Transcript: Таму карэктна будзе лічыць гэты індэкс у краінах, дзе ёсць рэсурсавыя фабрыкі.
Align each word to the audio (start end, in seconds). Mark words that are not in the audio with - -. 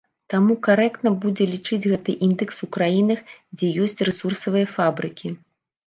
Таму 0.33 0.53
карэктна 0.67 1.11
будзе 1.25 1.47
лічыць 1.51 1.79
гэты 1.91 2.11
індэкс 2.29 2.57
у 2.69 2.71
краінах, 2.81 3.19
дзе 3.61 3.73
ёсць 3.87 4.03
рэсурсавыя 4.13 4.65
фабрыкі. 4.77 5.27